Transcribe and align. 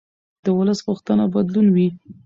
د 0.43 0.45
ولس 0.57 0.79
غوښتنه 0.87 1.23
بدلون 1.33 1.67
وي 1.75 1.87